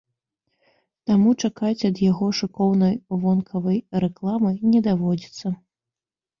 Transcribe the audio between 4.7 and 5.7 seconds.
не даводзіцца.